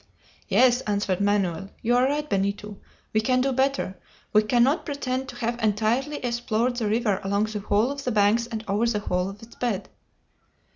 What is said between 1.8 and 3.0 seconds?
"you are right, Benito.